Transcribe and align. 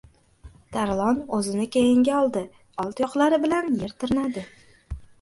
Tarlon 0.77 1.19
o‘zini 1.41 1.69
keyinga 1.77 2.17
oldi. 2.23 2.45
Old 2.85 2.99
tuyoqlari 3.03 3.43
bilan 3.47 3.73
yer 3.85 3.99
tirnadi. 4.03 4.51